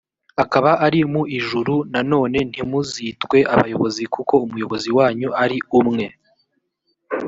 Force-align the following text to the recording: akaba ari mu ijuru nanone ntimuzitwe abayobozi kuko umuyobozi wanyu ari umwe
akaba 0.43 0.71
ari 0.85 0.99
mu 1.11 1.21
ijuru 1.37 1.75
nanone 1.93 2.37
ntimuzitwe 2.49 3.37
abayobozi 3.53 4.03
kuko 4.13 4.33
umuyobozi 4.45 4.89
wanyu 4.97 5.29
ari 5.43 5.57
umwe 5.79 6.05